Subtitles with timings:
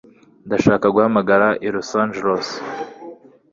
[0.47, 2.47] Ndashaka guhamagara i Los Angeles